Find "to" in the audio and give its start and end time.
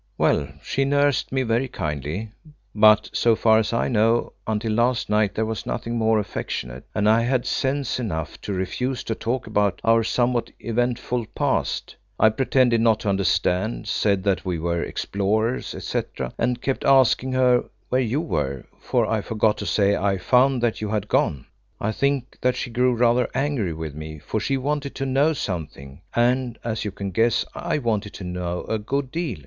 8.41-8.51, 9.03-9.13, 13.01-13.09, 19.59-19.67, 24.95-25.05, 28.15-28.23